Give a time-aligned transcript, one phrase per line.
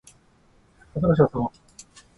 [0.95, 1.53] 新しいあさが来
[1.93, 2.03] た